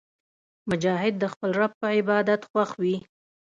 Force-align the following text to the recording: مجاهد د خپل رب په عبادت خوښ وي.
مجاهد 0.69 1.13
د 1.19 1.23
خپل 1.33 1.49
رب 1.59 1.71
په 1.81 1.87
عبادت 1.99 2.41
خوښ 2.49 2.69
وي. 2.81 2.95